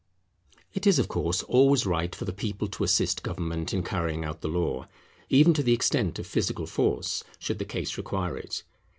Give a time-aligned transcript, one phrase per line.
[0.73, 4.41] It is of course always right for the people to assist government in carrying out
[4.41, 4.87] the law,
[5.29, 8.63] even to the extent of physical force, should the case require it.